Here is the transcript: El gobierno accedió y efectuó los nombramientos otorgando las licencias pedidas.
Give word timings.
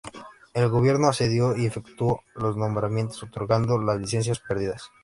El 0.55 0.67
gobierno 0.69 1.09
accedió 1.09 1.55
y 1.55 1.67
efectuó 1.67 2.23
los 2.33 2.57
nombramientos 2.57 3.21
otorgando 3.21 3.77
las 3.77 3.99
licencias 4.01 4.39
pedidas. 4.39 4.89